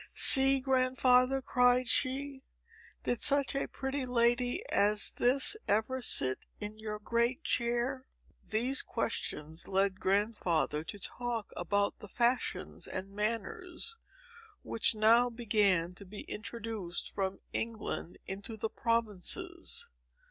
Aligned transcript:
"See, 0.15 0.59
Grandfather," 0.59 1.43
cried 1.43 1.87
she. 1.87 2.41
"Did 3.03 3.21
such 3.21 3.53
a 3.55 3.67
pretty 3.67 4.03
lady 4.07 4.63
as 4.71 5.11
this 5.17 5.55
ever 5.67 6.01
sit 6.01 6.47
in 6.59 6.79
your 6.79 6.97
great 6.97 7.43
chair?" 7.43 8.07
These 8.43 8.81
questions 8.81 9.67
led 9.67 9.99
Grandfather 9.99 10.83
to 10.85 10.97
talk 10.97 11.53
about 11.55 11.99
the 11.99 12.07
fashions 12.07 12.87
and 12.87 13.11
manners, 13.13 13.95
which 14.63 14.95
now 14.95 15.29
began 15.29 15.93
to 15.93 16.05
be 16.05 16.21
introduced 16.21 17.11
from 17.13 17.37
England 17.53 18.17
into 18.25 18.57
the 18.57 18.69
provinces. 18.69 19.87